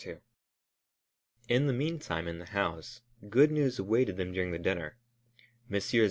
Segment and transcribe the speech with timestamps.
[0.03, 0.17] II
[1.47, 4.97] In the meantime, in the house, good news awaited them during the dinner.
[5.69, 5.99] Messrs.